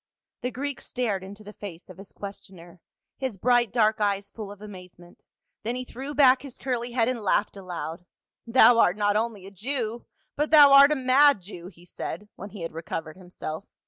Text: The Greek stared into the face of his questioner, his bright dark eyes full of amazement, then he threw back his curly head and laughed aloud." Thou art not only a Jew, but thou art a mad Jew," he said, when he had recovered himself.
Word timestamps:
The 0.41 0.49
Greek 0.49 0.81
stared 0.81 1.23
into 1.23 1.43
the 1.43 1.53
face 1.53 1.87
of 1.87 1.99
his 1.99 2.11
questioner, 2.11 2.79
his 3.19 3.37
bright 3.37 3.71
dark 3.71 4.01
eyes 4.01 4.31
full 4.31 4.51
of 4.51 4.59
amazement, 4.59 5.25
then 5.61 5.75
he 5.75 5.85
threw 5.85 6.15
back 6.15 6.41
his 6.41 6.57
curly 6.57 6.93
head 6.93 7.07
and 7.07 7.19
laughed 7.19 7.55
aloud." 7.55 8.07
Thou 8.47 8.79
art 8.79 8.97
not 8.97 9.15
only 9.15 9.45
a 9.45 9.51
Jew, 9.51 10.07
but 10.35 10.49
thou 10.49 10.73
art 10.73 10.91
a 10.91 10.95
mad 10.95 11.39
Jew," 11.41 11.67
he 11.67 11.85
said, 11.85 12.29
when 12.35 12.49
he 12.49 12.61
had 12.63 12.71
recovered 12.73 13.15
himself. 13.15 13.65